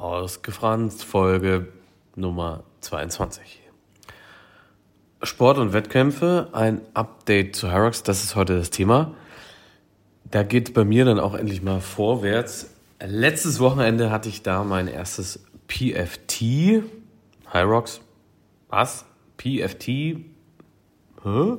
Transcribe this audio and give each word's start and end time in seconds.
Ausgefranst, 0.00 1.04
Folge 1.04 1.68
Nummer 2.16 2.64
22. 2.80 3.60
Sport 5.22 5.58
und 5.58 5.74
Wettkämpfe, 5.74 6.48
ein 6.52 6.80
Update 6.94 7.54
zu 7.54 7.70
Hyrox, 7.70 8.02
das 8.02 8.24
ist 8.24 8.34
heute 8.34 8.56
das 8.56 8.70
Thema. 8.70 9.14
Da 10.24 10.42
geht 10.42 10.72
bei 10.72 10.84
mir 10.84 11.04
dann 11.04 11.20
auch 11.20 11.34
endlich 11.34 11.60
mal 11.60 11.80
vorwärts. 11.80 12.74
Letztes 12.98 13.60
Wochenende 13.60 14.10
hatte 14.10 14.30
ich 14.30 14.42
da 14.42 14.64
mein 14.64 14.88
erstes 14.88 15.44
PFT. 15.68 16.82
Hyrox, 17.52 18.00
was? 18.70 19.04
PFT? 19.36 19.86
Hä? 21.24 21.56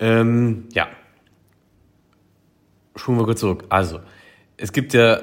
Ähm, 0.00 0.68
ja. 0.74 0.88
Schulen 2.94 3.18
wir 3.18 3.24
kurz 3.24 3.40
zurück. 3.40 3.64
Also, 3.70 4.00
es 4.58 4.72
gibt 4.72 4.92
ja 4.92 5.20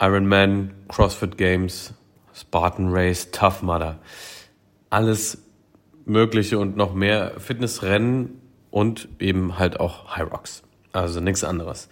Ironman, 0.00 0.72
CrossFit 0.88 1.36
Games, 1.36 1.92
Spartan 2.34 2.88
Race, 2.90 3.30
Tough 3.30 3.62
Mudder. 3.62 3.98
Alles 4.88 5.38
Mögliche 6.06 6.58
und 6.58 6.76
noch 6.76 6.94
mehr 6.94 7.34
Fitnessrennen 7.38 8.40
und 8.70 9.08
eben 9.18 9.58
halt 9.58 9.78
auch 9.78 10.16
High 10.16 10.32
Rocks. 10.32 10.62
Also 10.92 11.20
nichts 11.20 11.44
anderes. 11.44 11.88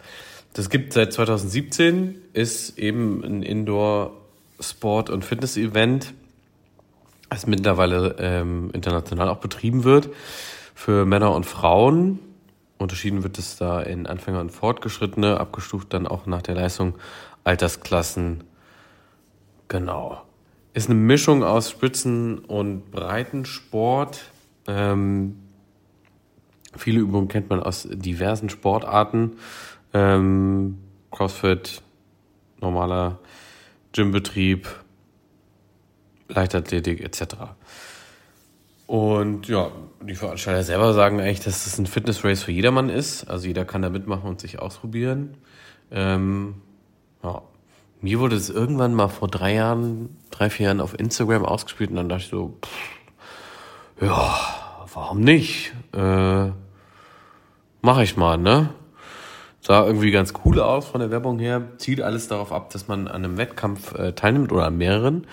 Das 0.55 0.70
gibt 0.70 0.92
seit 0.92 1.12
2017, 1.12 2.16
ist 2.33 2.78
eben 2.78 3.23
ein 3.23 3.42
Indoor-Sport- 3.42 5.11
und 5.11 5.25
Fitness-Event, 5.25 6.14
das 7.30 7.47
mittlerweile 7.47 8.16
ähm, 8.19 8.70
international 8.72 9.28
auch 9.28 9.36
betrieben 9.36 9.84
wird 9.84 10.09
für 10.75 11.05
Männer 11.05 11.34
und 11.34 11.45
Frauen. 11.45 12.19
Unterschieden 12.78 13.24
wird 13.24 13.38
es 13.38 13.56
da 13.56 13.80
in 13.82 14.06
Anfänger 14.06 14.41
und 14.41 14.50
Fortgeschrittene, 14.50 15.38
abgestuft 15.38 15.92
dann 15.92 16.06
auch 16.06 16.27
nach 16.27 16.42
der 16.42 16.55
Leistung 16.55 16.95
Altersklassen. 17.45 18.45
Genau. 19.66 20.23
Ist 20.74 20.88
eine 20.88 20.98
Mischung 20.98 21.42
aus 21.42 21.70
Spitzen- 21.70 22.38
und 22.38 22.91
Breitensport. 22.92 24.20
Ähm, 24.69 25.36
viele 26.77 27.00
Übungen 27.00 27.28
kennt 27.28 27.50
man 27.50 27.61
aus 27.61 27.88
diversen 27.91 28.48
Sportarten. 28.48 29.38
Ähm, 29.92 30.78
Crossfit, 31.10 31.83
normaler 32.60 33.19
Gymbetrieb, 33.92 34.69
Leichtathletik 36.28 37.00
etc. 37.00 37.34
Und 38.89 39.48
ja, 39.48 39.70
die 40.00 40.14
Veranstalter 40.14 40.62
selber 40.62 40.94
sagen 40.94 41.20
eigentlich, 41.20 41.41
dass 41.41 41.67
es 41.67 41.78
ein 41.78 41.84
Fitness-Race 41.84 42.42
für 42.42 42.53
jedermann 42.53 42.89
ist. 42.89 43.28
Also 43.28 43.47
jeder 43.47 43.67
kann 43.67 43.83
da 43.83 43.91
mitmachen 43.91 44.27
und 44.27 44.41
sich 44.41 44.61
ausprobieren. 44.61 45.36
Ähm, 45.91 46.55
ja. 47.22 47.42
Mir 48.00 48.19
wurde 48.19 48.36
es 48.36 48.48
irgendwann 48.48 48.94
mal 48.94 49.09
vor 49.09 49.28
drei 49.28 49.53
Jahren, 49.53 50.16
drei, 50.31 50.48
vier 50.48 50.66
Jahren 50.66 50.81
auf 50.81 50.98
Instagram 50.98 51.44
ausgespielt 51.44 51.91
und 51.91 51.97
dann 51.97 52.09
dachte 52.09 52.22
ich 52.22 52.31
so, 52.31 52.56
pff, 52.64 54.06
ja, 54.06 54.39
warum 54.94 55.20
nicht? 55.20 55.75
Äh, 55.92 56.50
mach 57.83 57.98
ich 57.98 58.16
mal, 58.16 58.39
ne? 58.39 58.70
Sah 59.69 59.84
irgendwie 59.84 60.11
ganz 60.11 60.33
cool 60.47 60.61
aus 60.61 60.86
von 60.86 61.02
der 61.02 61.11
Werbung 61.11 61.38
her. 61.38 61.61
Zielt 61.77 62.00
alles 62.00 62.27
darauf 62.27 62.52
ab, 62.52 62.70
dass 62.70 62.88
man 62.88 63.06
an 63.06 63.22
einem 63.22 63.36
Wettkampf 63.36 63.94
äh, 63.94 64.14
teilnimmt 64.14 64.50
oder 64.50 64.64
an 64.64 64.78
mehreren. 64.78 65.27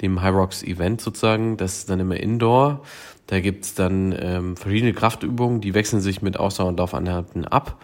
Dem 0.00 0.22
High 0.22 0.32
Rocks 0.32 0.62
Event 0.62 1.00
sozusagen. 1.00 1.56
Das 1.56 1.78
ist 1.78 1.90
dann 1.90 1.98
immer 1.98 2.16
Indoor. 2.16 2.82
Da 3.26 3.40
gibt's 3.40 3.74
dann 3.74 4.14
ähm, 4.16 4.56
verschiedene 4.56 4.92
Kraftübungen, 4.92 5.60
die 5.60 5.74
wechseln 5.74 6.00
sich 6.00 6.22
mit 6.22 6.38
Ausdauer 6.38 6.68
und 6.68 6.78
Laufeinheiten 6.78 7.44
ab 7.44 7.78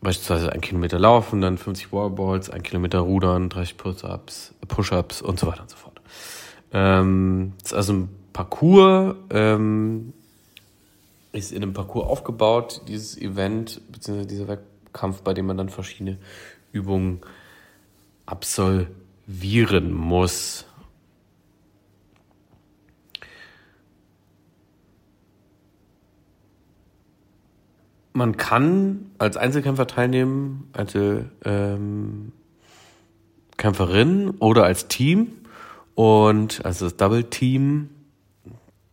beispielsweise 0.00 0.50
ein 0.50 0.62
Kilometer 0.62 0.98
laufen, 0.98 1.42
dann 1.42 1.58
50 1.58 1.92
Wallballs, 1.92 2.48
ein 2.48 2.62
Kilometer 2.62 3.00
rudern, 3.00 3.50
30 3.50 3.76
Push-Ups, 3.76 4.54
Push-Ups 4.66 5.20
und 5.20 5.38
so 5.38 5.48
weiter 5.48 5.62
und 5.62 5.70
so 5.70 5.76
fort. 5.76 6.00
Ähm, 6.72 7.52
das 7.60 7.72
ist 7.72 7.76
also 7.76 7.92
ein 7.92 8.08
Parcours, 8.32 9.16
ähm, 9.30 10.14
ist 11.32 11.52
in 11.52 11.62
einem 11.62 11.72
Parcours 11.72 12.06
aufgebaut, 12.06 12.82
dieses 12.88 13.16
Event, 13.16 13.80
beziehungsweise 13.90 14.28
dieser 14.28 14.48
Wettkampf, 14.48 15.22
bei 15.22 15.34
dem 15.34 15.46
man 15.46 15.56
dann 15.56 15.68
verschiedene 15.68 16.18
Übungen 16.72 17.20
absolvieren 18.26 19.92
muss. 19.92 20.66
man 28.12 28.36
kann 28.36 29.10
als 29.18 29.36
Einzelkämpfer 29.36 29.86
teilnehmen, 29.86 30.68
als 30.72 30.94
ähm, 30.94 32.32
Kämpferin 33.56 34.30
oder 34.38 34.64
als 34.64 34.88
Team 34.88 35.32
und 35.94 36.64
also 36.64 36.86
das 36.86 36.96
Double 36.96 37.24
Team. 37.24 37.90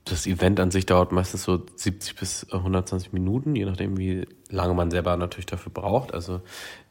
Das 0.09 0.25
Event 0.25 0.59
an 0.59 0.71
sich 0.71 0.87
dauert 0.87 1.11
meistens 1.11 1.43
so 1.43 1.63
70 1.75 2.15
bis 2.15 2.47
120 2.51 3.13
Minuten, 3.13 3.55
je 3.55 3.65
nachdem, 3.65 3.97
wie 3.97 4.27
lange 4.49 4.73
man 4.73 4.89
selber 4.89 5.15
natürlich 5.17 5.45
dafür 5.45 5.71
braucht. 5.71 6.13
Also 6.13 6.41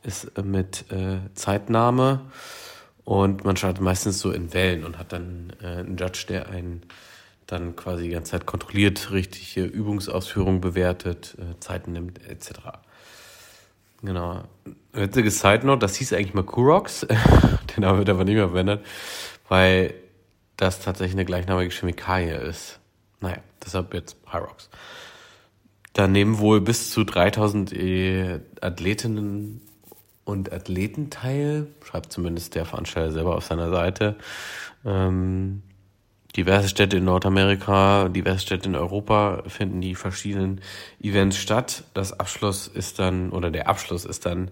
ist 0.04 0.40
mit 0.42 0.90
äh, 0.92 1.18
Zeitnahme 1.34 2.20
und 3.04 3.44
man 3.44 3.56
startet 3.56 3.82
meistens 3.82 4.20
so 4.20 4.30
in 4.30 4.52
Wellen 4.54 4.84
und 4.84 4.98
hat 4.98 5.12
dann 5.12 5.52
äh, 5.60 5.66
einen 5.66 5.96
Judge, 5.96 6.26
der 6.28 6.48
einen 6.48 6.82
dann 7.46 7.74
quasi 7.74 8.04
die 8.04 8.10
ganze 8.10 8.32
Zeit 8.32 8.46
kontrolliert, 8.46 9.10
richtige 9.10 9.64
Übungsausführung 9.64 10.60
bewertet, 10.60 11.36
äh, 11.38 11.58
Zeiten 11.58 11.92
nimmt, 11.92 12.20
etc. 12.28 12.50
Genau. 14.02 14.44
Witzige 14.92 15.30
Side 15.30 15.66
Note, 15.66 15.80
das 15.80 15.96
hieß 15.96 16.12
eigentlich 16.12 16.34
mal 16.34 16.44
Kurox, 16.44 17.00
den 17.76 17.80
Namen 17.80 17.98
wird 17.98 18.10
aber 18.10 18.24
nicht 18.24 18.34
mehr 18.34 18.48
verwendet, 18.48 18.84
weil 19.48 19.94
das 20.56 20.80
tatsächlich 20.80 21.14
eine 21.14 21.24
gleichnamige 21.24 21.70
Chemikalie 21.70 22.36
ist. 22.36 22.78
Naja, 23.20 23.38
deshalb 23.64 23.94
jetzt 23.94 24.16
Hyrox. 24.30 24.70
Da 25.92 26.06
nehmen 26.06 26.38
wohl 26.38 26.60
bis 26.60 26.90
zu 26.90 27.04
3000 27.04 27.72
äh, 27.72 28.40
Athletinnen 28.60 29.60
und 30.24 30.52
Athleten 30.52 31.10
teil, 31.10 31.66
schreibt 31.82 32.12
zumindest 32.12 32.54
der 32.54 32.66
Veranstalter 32.66 33.12
selber 33.12 33.36
auf 33.36 33.44
seiner 33.44 33.70
Seite. 33.70 34.16
Ähm, 34.84 35.62
diverse 36.36 36.68
Städte 36.68 36.98
in 36.98 37.04
Nordamerika, 37.04 38.08
diverse 38.08 38.40
Städte 38.40 38.68
in 38.68 38.76
Europa 38.76 39.42
finden 39.46 39.80
die 39.80 39.94
verschiedenen 39.94 40.60
Events 41.00 41.38
statt. 41.38 41.84
Das 41.94 42.18
Abschluss 42.18 42.68
ist 42.68 42.98
dann, 42.98 43.30
oder 43.30 43.50
der 43.50 43.68
Abschluss 43.68 44.04
ist 44.04 44.26
dann 44.26 44.50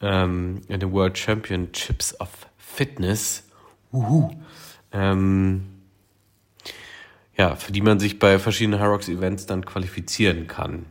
ähm, 0.00 0.62
in 0.68 0.80
den 0.80 0.92
World 0.92 1.18
Championships 1.18 2.18
of 2.20 2.30
Fitness. 2.56 3.44
Uhu. 3.92 4.30
Ähm, 4.92 5.77
ja, 7.38 7.54
für 7.54 7.72
die 7.72 7.80
man 7.80 8.00
sich 8.00 8.18
bei 8.18 8.38
verschiedenen 8.38 8.80
Hyrox 8.80 9.08
Events 9.08 9.46
dann 9.46 9.64
qualifizieren 9.64 10.46
kann. 10.46 10.86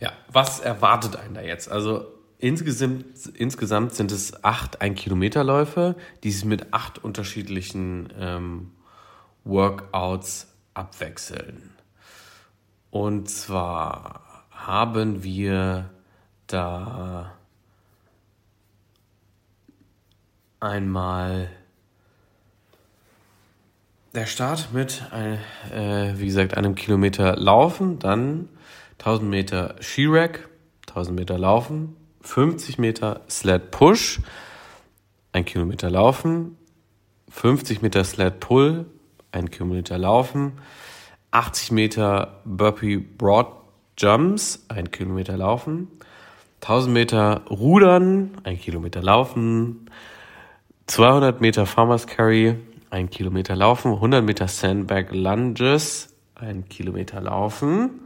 ja, 0.00 0.12
was 0.28 0.60
erwartet 0.60 1.16
einen 1.16 1.34
da 1.34 1.42
jetzt? 1.42 1.70
Also 1.70 2.06
Insgesamt, 2.42 3.26
insgesamt 3.34 3.94
sind 3.94 4.10
es 4.10 4.42
acht 4.42 4.80
Ein-Kilometer-Läufe, 4.80 5.94
die 6.24 6.32
sich 6.32 6.44
mit 6.44 6.74
acht 6.74 6.98
unterschiedlichen 6.98 8.12
ähm, 8.18 8.72
Workouts 9.44 10.52
abwechseln. 10.74 11.70
Und 12.90 13.30
zwar 13.30 14.44
haben 14.50 15.22
wir 15.22 15.90
da 16.48 17.32
einmal 20.58 21.48
der 24.14 24.26
Start 24.26 24.68
mit, 24.72 25.02
äh, 25.12 26.12
wie 26.16 26.26
gesagt, 26.26 26.56
einem 26.56 26.74
Kilometer 26.74 27.36
Laufen, 27.36 27.98
dann 27.98 28.48
1000 28.98 29.28
Meter 29.28 29.74
Skirack, 29.80 30.48
1000 30.86 31.18
Meter 31.18 31.38
Laufen, 31.38 31.96
50 32.20 32.78
Meter 32.78 33.22
Sled 33.28 33.70
Push, 33.70 34.20
ein 35.32 35.44
Kilometer 35.44 35.88
laufen, 35.90 36.56
50 37.30 37.80
Meter 37.80 38.04
Sled 38.04 38.38
Pull, 38.38 38.84
ein 39.32 39.50
Kilometer 39.50 39.96
laufen, 39.96 40.52
80 41.30 41.72
Meter 41.72 42.40
Burpee 42.44 42.98
Broad 42.98 43.46
Jumps, 43.96 44.66
ein 44.68 44.90
Kilometer 44.90 45.38
laufen, 45.38 45.88
1000 46.60 46.92
Meter 46.92 47.42
Rudern, 47.48 48.32
ein 48.44 48.58
Kilometer 48.58 49.02
laufen, 49.02 49.90
200 50.86 51.40
Meter 51.40 51.64
Farmers 51.64 52.06
Carry, 52.06 52.58
ein 52.92 53.08
Kilometer 53.08 53.56
laufen, 53.56 53.94
100 53.94 54.22
Meter 54.22 54.48
Sandbag 54.48 55.12
Lunges, 55.12 56.14
ein 56.34 56.68
Kilometer 56.68 57.22
laufen 57.22 58.02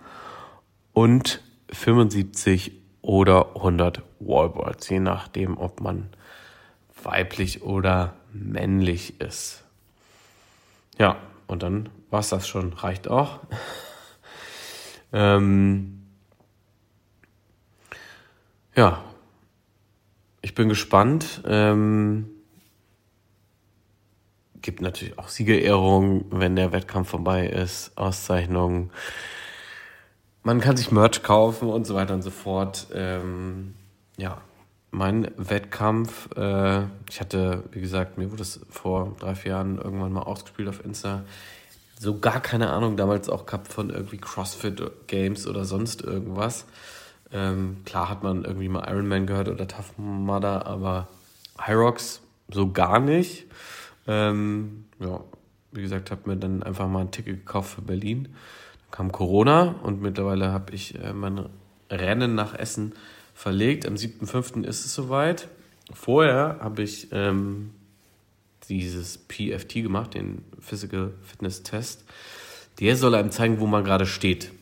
und 0.93 1.43
75 1.73 2.71
oder 3.03 3.57
100 3.57 4.03
Wallballs, 4.21 4.89
je 4.89 5.01
nachdem, 5.01 5.59
ob 5.59 5.81
man 5.81 6.09
weiblich 7.03 7.63
oder 7.63 8.15
männlich 8.33 9.21
ist. 9.21 9.65
Ja, 10.99 11.17
und 11.49 11.65
dann 11.65 11.89
war 12.11 12.21
es 12.21 12.29
das 12.29 12.47
schon, 12.47 12.73
reicht 12.73 13.09
auch. 13.09 13.41
ähm, 15.13 16.07
ja, 18.77 19.03
ich 20.43 20.55
bin 20.55 20.69
gespannt. 20.69 21.43
Ähm, 21.45 22.31
gibt 24.67 24.83
natürlich 24.83 25.17
auch 25.17 25.29
Siegerehrungen, 25.29 26.25
wenn 26.31 26.57
der 26.57 26.73
Wettkampf 26.73 27.09
vorbei 27.09 27.47
ist, 27.47 27.97
Auszeichnungen. 27.97 28.91
Man 30.43 30.61
kann 30.61 30.77
sich 30.77 30.91
Merch 30.91 31.23
kaufen 31.23 31.69
und 31.69 31.87
so 31.87 31.95
weiter 31.95 32.15
und 32.15 32.23
so 32.23 32.31
fort. 32.31 32.89
Ähm, 32.93 33.77
ja, 34.17 34.39
mein 34.91 35.31
Wettkampf, 35.37 36.29
äh, 36.37 36.83
ich 37.09 37.21
hatte, 37.21 37.63
wie 37.71 37.81
gesagt, 37.81 38.19
mir 38.19 38.33
wurde 38.33 38.43
es 38.43 38.61
vor 38.69 39.15
drei, 39.21 39.37
vier 39.37 39.53
Jahren 39.53 39.79
irgendwann 39.79 40.13
mal 40.13 40.23
ausgespielt 40.23 40.69
auf 40.69 40.85
Insta. 40.85 41.23
So 42.01 42.19
gar 42.19 42.41
keine 42.41 42.71
Ahnung 42.71 42.97
damals 42.97 43.29
auch 43.29 43.47
gehabt 43.47 43.69
von 43.69 43.91
irgendwie 43.91 44.19
CrossFit 44.19 44.83
Games 45.07 45.47
oder 45.47 45.65
sonst 45.65 46.03
irgendwas. 46.03 46.65
Ähm, 47.33 47.83
klar 47.85 48.11
hat 48.11 48.25
man 48.25 48.45
irgendwie 48.45 48.69
mal 48.69 48.85
Iron 48.89 49.07
Man 49.07 49.27
gehört 49.27 49.49
oder 49.49 49.69
Tough 49.69 49.97
Mudder, 49.97 50.67
aber 50.67 51.07
Hyrox 51.57 52.21
so 52.49 52.73
gar 52.73 52.99
nicht. 52.99 53.47
Ähm, 54.07 54.85
ja, 54.99 55.21
wie 55.73 55.83
gesagt, 55.83 56.11
habe 56.11 56.29
mir 56.31 56.37
dann 56.37 56.63
einfach 56.63 56.89
mal 56.89 57.01
ein 57.01 57.11
Ticket 57.11 57.47
gekauft 57.47 57.75
für 57.75 57.83
Berlin. 57.83 58.25
Dann 58.83 58.91
kam 58.91 59.13
Corona 59.13 59.77
und 59.83 60.01
mittlerweile 60.01 60.53
habe 60.53 60.75
ich 60.75 60.99
äh, 60.99 61.13
mein 61.13 61.49
Rennen 61.91 62.35
nach 62.35 62.55
Essen 62.55 62.95
verlegt. 63.35 63.87
Am 63.87 63.95
7.5. 63.95 64.65
ist 64.65 64.85
es 64.85 64.95
soweit. 64.95 65.49
Vorher 65.93 66.59
habe 66.61 66.83
ich 66.83 67.09
ähm, 67.13 67.71
dieses 68.69 69.19
PFT 69.19 69.75
gemacht, 69.75 70.15
den 70.15 70.45
Physical 70.59 71.13
Fitness 71.23 71.63
Test. 71.63 72.05
Der 72.81 72.97
soll 72.97 73.15
einem 73.15 73.31
zeigen, 73.31 73.61
wo 73.61 73.67
man 73.67 73.85
gerade 73.85 74.07
steht. 74.07 74.53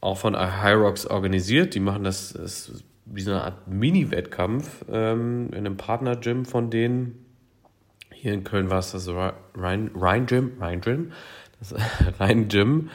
Auch 0.00 0.18
von 0.18 0.36
Hyrox 0.36 1.06
organisiert. 1.06 1.74
Die 1.74 1.80
machen 1.80 2.04
das, 2.04 2.32
das 2.32 2.72
wie 3.06 3.20
so 3.20 3.30
eine 3.30 3.44
Art 3.44 3.68
Mini-Wettkampf 3.68 4.84
ähm, 4.90 5.48
in 5.50 5.58
einem 5.58 5.76
Partner-Gym 5.76 6.44
von 6.44 6.70
denen. 6.70 7.23
Hier 8.24 8.32
in 8.32 8.42
Köln 8.42 8.70
war 8.70 8.78
es 8.78 8.92
das 8.92 9.06
Rhein, 9.06 9.90
Gym, 10.24 10.52
Rhein 10.58 10.80
Gym, 10.80 11.12
Rhein 12.18 12.48
Gym. 12.48 12.88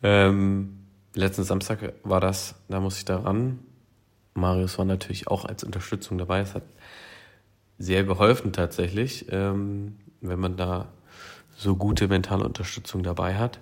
Ähm, 0.00 0.86
letzten 1.12 1.42
Samstag 1.42 1.94
war 2.04 2.20
das, 2.20 2.54
da 2.68 2.78
muss 2.78 2.98
ich 2.98 3.04
da 3.04 3.16
ran. 3.16 3.58
Marius 4.34 4.78
war 4.78 4.84
natürlich 4.84 5.26
auch 5.26 5.44
als 5.44 5.64
Unterstützung 5.64 6.18
dabei. 6.18 6.38
Es 6.38 6.54
hat 6.54 6.62
sehr 7.78 8.04
geholfen 8.04 8.52
tatsächlich, 8.52 9.26
ähm, 9.32 9.96
wenn 10.20 10.38
man 10.38 10.56
da 10.56 10.92
so 11.56 11.74
gute 11.74 12.06
mentale 12.06 12.44
Unterstützung 12.44 13.02
dabei 13.02 13.34
hat. 13.34 13.58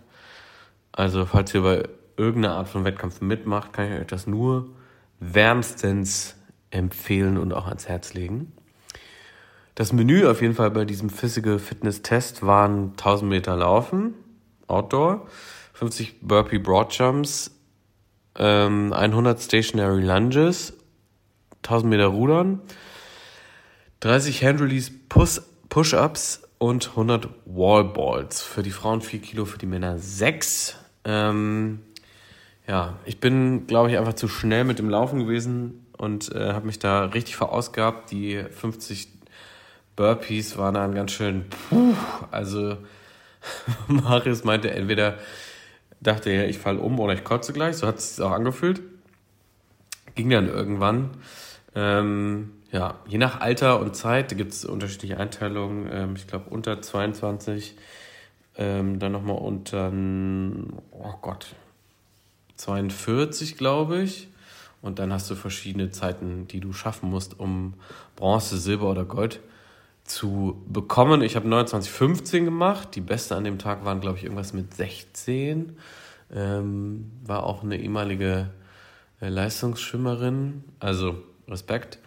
Also 0.92 1.24
falls 1.24 1.54
ihr 1.54 1.62
bei 1.62 1.88
irgendeiner 2.18 2.56
Art 2.56 2.68
von 2.68 2.84
Wettkampf 2.84 3.22
mitmacht, 3.22 3.72
kann 3.72 3.90
ich 3.90 3.98
euch 3.98 4.06
das 4.08 4.26
nur 4.26 4.68
wärmstens 5.20 6.36
empfehlen 6.68 7.38
und 7.38 7.54
auch 7.54 7.66
ans 7.66 7.88
Herz 7.88 8.12
legen. 8.12 8.52
Das 9.74 9.92
Menü 9.92 10.26
auf 10.26 10.40
jeden 10.40 10.54
Fall 10.54 10.70
bei 10.70 10.84
diesem 10.84 11.10
Physical 11.10 11.58
Fitness 11.58 12.02
Test 12.02 12.46
waren 12.46 12.90
1000 12.90 13.28
Meter 13.28 13.56
Laufen, 13.56 14.14
Outdoor, 14.68 15.26
50 15.72 16.20
Burpee 16.20 16.58
Broad 16.58 16.92
Jumps, 16.94 17.50
100 18.34 18.94
ähm, 18.94 19.40
Stationary 19.40 20.02
Lunges, 20.02 20.74
1000 21.64 21.90
Meter 21.90 22.06
Rudern, 22.06 22.60
30 24.00 24.44
Hand 24.44 24.60
Release 24.60 24.92
Push-Ups 25.08 26.42
und 26.58 26.90
100 26.90 27.28
Wall 27.46 27.84
Balls. 27.84 28.42
Für 28.42 28.62
die 28.62 28.70
Frauen 28.70 29.00
4 29.00 29.20
Kilo, 29.20 29.44
für 29.44 29.58
die 29.58 29.66
Männer 29.66 29.98
6. 29.98 30.76
Ähm, 31.04 31.80
ja, 32.68 32.98
ich 33.06 33.18
bin, 33.18 33.66
glaube 33.66 33.90
ich, 33.90 33.98
einfach 33.98 34.14
zu 34.14 34.28
schnell 34.28 34.64
mit 34.64 34.78
dem 34.78 34.88
Laufen 34.88 35.20
gewesen 35.20 35.86
und 35.96 36.32
äh, 36.32 36.52
habe 36.52 36.66
mich 36.66 36.78
da 36.78 37.06
richtig 37.06 37.36
verausgabt. 37.36 38.10
Die 38.10 38.44
50 38.50 39.13
Burpees 39.96 40.56
waren 40.58 40.75
dann 40.75 40.94
ganz 40.94 41.12
schön, 41.12 41.46
puh, 41.49 41.94
also 42.31 42.79
Marius 43.88 44.44
meinte 44.44 44.70
entweder, 44.70 45.19
dachte 46.00 46.31
er, 46.31 46.49
ich 46.49 46.58
falle 46.58 46.81
um 46.81 46.99
oder 46.99 47.14
ich 47.14 47.25
kotze 47.25 47.52
gleich, 47.52 47.76
so 47.76 47.87
hat 47.87 47.99
es 47.99 48.17
sich 48.17 48.25
auch 48.25 48.32
angefühlt. 48.32 48.82
Ging 50.14 50.31
dann 50.31 50.49
irgendwann. 50.49 51.11
Ähm, 51.75 52.52
ja, 52.70 52.99
je 53.06 53.19
nach 53.19 53.41
Alter 53.41 53.81
und 53.81 53.96
Zeit 53.96 54.37
gibt 54.37 54.52
es 54.52 54.64
unterschiedliche 54.64 55.19
Einteilungen. 55.19 55.88
Ähm, 55.93 56.14
ich 56.17 56.26
glaube 56.26 56.50
unter 56.50 56.81
22, 56.81 57.76
ähm, 58.56 58.99
dann 58.99 59.12
nochmal 59.12 59.38
unter, 59.38 59.93
oh 60.93 61.14
Gott, 61.20 61.55
42, 62.56 63.56
glaube 63.56 64.02
ich. 64.02 64.29
Und 64.82 64.99
dann 64.99 65.12
hast 65.12 65.31
du 65.31 65.35
verschiedene 65.35 65.91
Zeiten, 65.91 66.46
die 66.46 66.61
du 66.61 66.73
schaffen 66.73 67.08
musst, 67.08 67.38
um 67.41 67.75
Bronze, 68.17 68.58
Silber 68.58 68.91
oder 68.91 69.05
Gold 69.05 69.41
zu 70.04 70.62
bekommen. 70.68 71.22
Ich 71.22 71.34
habe 71.34 71.48
29,15 71.48 72.44
gemacht. 72.44 72.94
Die 72.94 73.00
beste 73.00 73.36
an 73.36 73.44
dem 73.44 73.58
Tag 73.58 73.84
waren, 73.84 74.00
glaube 74.00 74.18
ich, 74.18 74.24
irgendwas 74.24 74.52
mit 74.52 74.74
16. 74.74 75.76
Ähm, 76.32 77.10
war 77.24 77.44
auch 77.44 77.62
eine 77.62 77.78
ehemalige 77.78 78.50
äh, 79.20 79.28
Leistungsschwimmerin. 79.28 80.64
Also 80.78 81.16
Respekt. 81.48 81.98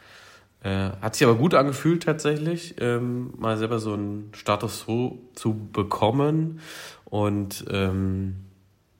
Äh, 0.63 0.91
hat 1.01 1.15
sich 1.15 1.27
aber 1.27 1.38
gut 1.38 1.55
angefühlt 1.55 2.03
tatsächlich, 2.03 2.75
ähm, 2.79 3.33
mal 3.38 3.57
selber 3.57 3.79
so 3.79 3.94
einen 3.94 4.31
Status 4.33 4.85
so 4.85 5.19
zu 5.33 5.69
bekommen. 5.71 6.59
Und 7.05 7.65
ähm, 7.69 8.38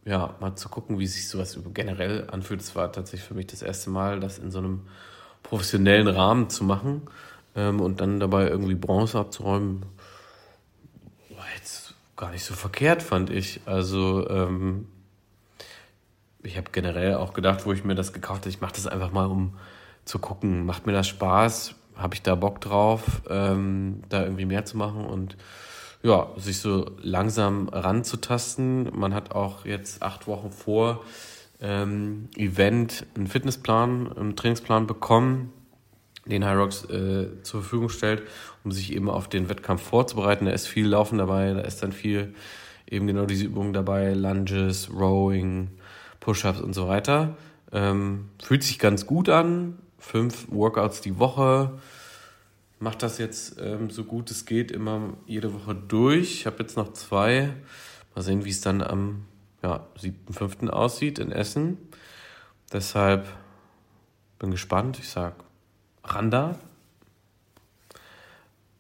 ja, 0.06 0.36
mal 0.40 0.56
zu 0.56 0.70
gucken, 0.70 0.98
wie 0.98 1.08
sich 1.08 1.28
sowas 1.28 1.60
generell 1.74 2.30
anfühlt. 2.32 2.62
Es 2.62 2.76
war 2.76 2.92
tatsächlich 2.92 3.28
für 3.28 3.36
mich 3.36 3.48
das 3.48 3.62
erste 3.62 3.90
Mal, 3.90 4.20
das 4.20 4.40
in 4.40 4.50
so 4.50 4.60
einem 4.60 4.82
professionellen 5.44 6.08
Rahmen 6.08 6.50
zu 6.50 6.64
machen 6.64 7.04
ähm, 7.58 7.82
und 7.82 8.00
dann 8.00 8.22
dabei 8.22 8.48
irgendwie 8.48 8.76
Bronze 8.76 9.20
abzuräumen. 9.20 9.86
War 11.30 11.46
jetzt 11.58 11.96
gar 12.16 12.32
nicht 12.32 12.46
so 12.46 12.54
verkehrt, 12.54 13.04
fand 13.04 13.30
ich. 13.30 13.60
Also, 13.66 14.30
ähm, 14.30 14.88
ich 16.44 16.56
habe 16.56 16.70
generell 16.72 17.16
auch 17.16 17.34
gedacht, 17.34 17.66
wo 17.66 17.74
ich 17.74 17.84
mir 17.84 17.96
das 17.96 18.14
gekauft 18.14 18.42
habe, 18.42 18.50
ich 18.50 18.62
mache 18.62 18.76
das 18.76 18.88
einfach 18.88 19.12
mal, 19.12 19.26
um 19.26 19.58
zu 20.06 20.20
gucken, 20.20 20.66
macht 20.66 20.86
mir 20.86 20.94
das 20.94 21.08
Spaß, 21.08 21.76
habe 21.96 22.16
ich 22.16 22.22
da 22.22 22.36
Bock 22.36 22.62
drauf, 22.62 23.24
ähm, 23.30 24.04
da 24.08 24.24
irgendwie 24.24 24.46
mehr 24.46 24.64
zu 24.64 24.78
machen 24.78 25.06
und 25.06 25.36
ja, 26.04 26.28
sich 26.38 26.60
so 26.60 26.92
langsam 27.02 27.68
ranzutasten. 27.70 28.92
Man 28.98 29.14
hat 29.14 29.32
auch 29.32 29.66
jetzt 29.66 30.04
acht 30.04 30.28
Wochen 30.28 30.52
vor 30.52 31.04
ähm, 31.60 32.30
Event 32.36 33.06
einen 33.16 33.28
Fitnessplan, 33.28 34.16
einen 34.16 34.36
Trainingsplan 34.36 34.88
bekommen, 34.88 35.52
den 36.30 36.46
Hyrox 36.46 36.86
äh, 36.86 37.42
zur 37.44 37.62
Verfügung 37.62 37.90
stellt, 37.90 38.24
um 38.64 38.72
sich 38.72 38.94
eben 38.94 39.10
auf 39.10 39.28
den 39.28 39.50
Wettkampf 39.50 39.82
vorzubereiten. 39.82 40.46
Da 40.46 40.52
ist 40.52 40.68
viel 40.68 40.88
Laufen 40.88 41.18
dabei, 41.18 41.54
da 41.54 41.62
ist 41.62 41.82
dann 41.84 41.92
viel 41.92 42.34
eben 42.90 43.08
genau 43.08 43.26
diese 43.26 43.46
Übungen 43.46 43.74
dabei, 43.74 44.14
Lunges, 44.14 44.90
Rowing, 44.94 45.70
Push-ups 46.20 46.62
und 46.62 46.74
so 46.74 46.88
weiter. 46.88 47.38
Ähm, 47.72 48.30
fühlt 48.42 48.64
sich 48.64 48.80
ganz 48.80 49.06
gut 49.06 49.30
an. 49.30 49.78
Fünf 50.00 50.48
Workouts 50.50 51.02
die 51.02 51.20
Woche 51.20 51.80
mache 52.80 52.98
das 52.98 53.18
jetzt 53.18 53.58
ähm, 53.60 53.90
so 53.90 54.04
gut 54.04 54.30
es 54.32 54.46
geht 54.46 54.72
immer 54.72 55.14
jede 55.26 55.54
Woche 55.54 55.76
durch. 55.76 56.34
Ich 56.34 56.46
habe 56.46 56.58
jetzt 56.60 56.78
noch 56.78 56.94
zwei. 56.94 57.54
Mal 58.16 58.22
sehen, 58.22 58.46
wie 58.46 58.50
es 58.50 58.62
dann 58.62 58.82
am 58.82 59.26
ja, 59.64 59.88
7.5. 60.00 60.70
aussieht 60.70 61.20
in 61.20 61.32
Essen. 61.32 61.78
Deshalb 62.72 63.28
bin 64.40 64.52
gespannt. 64.52 65.00
Ich 65.00 65.10
sag 65.10 65.36
Randa. 66.08 66.58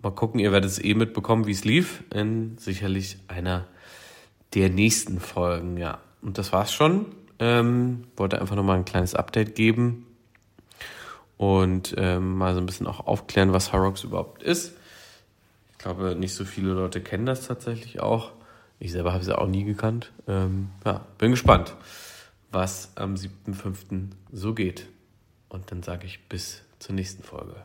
Mal 0.01 0.11
gucken, 0.11 0.39
ihr 0.39 0.51
werdet 0.51 0.69
es 0.69 0.83
eh 0.83 0.93
mitbekommen, 0.93 1.47
wie 1.47 1.51
es 1.51 1.65
lief. 1.65 2.03
In 2.13 2.57
sicherlich 2.57 3.17
einer 3.27 3.65
der 4.53 4.69
nächsten 4.69 5.19
Folgen, 5.19 5.77
ja. 5.77 5.99
Und 6.21 6.37
das 6.37 6.53
war's 6.53 6.71
schon. 6.71 7.07
Ähm, 7.39 8.05
wollte 8.15 8.39
einfach 8.41 8.55
nochmal 8.55 8.77
ein 8.77 8.85
kleines 8.85 9.13
Update 9.13 9.55
geben 9.55 10.05
und 11.37 11.93
ähm, 11.97 12.35
mal 12.35 12.53
so 12.55 12.59
ein 12.59 12.65
bisschen 12.65 12.87
auch 12.87 13.05
aufklären, 13.05 13.53
was 13.53 13.71
Harrox 13.71 14.03
überhaupt 14.03 14.41
ist. 14.41 14.73
Ich 15.71 15.77
glaube, 15.77 16.15
nicht 16.15 16.33
so 16.33 16.45
viele 16.45 16.73
Leute 16.73 17.01
kennen 17.01 17.27
das 17.27 17.45
tatsächlich 17.47 17.99
auch. 17.99 18.31
Ich 18.79 18.91
selber 18.91 19.13
habe 19.13 19.23
sie 19.23 19.37
auch 19.37 19.47
nie 19.47 19.63
gekannt. 19.63 20.11
Ähm, 20.27 20.69
ja, 20.85 21.05
bin 21.17 21.31
gespannt, 21.31 21.75
was 22.51 22.91
am 22.95 23.13
7.5. 23.15 24.09
so 24.31 24.53
geht. 24.53 24.87
Und 25.49 25.71
dann 25.71 25.83
sage 25.83 26.05
ich 26.05 26.27
bis 26.27 26.63
zur 26.79 26.95
nächsten 26.95 27.23
Folge. 27.23 27.55